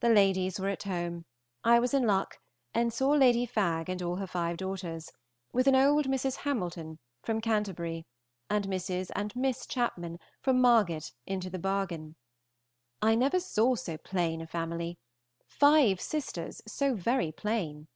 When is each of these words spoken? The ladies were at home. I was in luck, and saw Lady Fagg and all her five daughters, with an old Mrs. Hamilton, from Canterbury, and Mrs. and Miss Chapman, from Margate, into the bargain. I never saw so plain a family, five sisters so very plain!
The 0.00 0.08
ladies 0.08 0.58
were 0.58 0.70
at 0.70 0.82
home. 0.82 1.24
I 1.62 1.78
was 1.78 1.94
in 1.94 2.04
luck, 2.04 2.40
and 2.74 2.92
saw 2.92 3.10
Lady 3.10 3.46
Fagg 3.46 3.88
and 3.88 4.02
all 4.02 4.16
her 4.16 4.26
five 4.26 4.56
daughters, 4.56 5.12
with 5.52 5.68
an 5.68 5.76
old 5.76 6.06
Mrs. 6.06 6.38
Hamilton, 6.38 6.98
from 7.22 7.40
Canterbury, 7.40 8.08
and 8.50 8.66
Mrs. 8.66 9.12
and 9.14 9.36
Miss 9.36 9.64
Chapman, 9.64 10.18
from 10.40 10.60
Margate, 10.60 11.12
into 11.26 11.48
the 11.48 11.60
bargain. 11.60 12.16
I 13.00 13.14
never 13.14 13.38
saw 13.38 13.76
so 13.76 13.96
plain 13.96 14.40
a 14.40 14.48
family, 14.48 14.98
five 15.46 16.00
sisters 16.00 16.60
so 16.66 16.96
very 16.96 17.30
plain! 17.30 17.86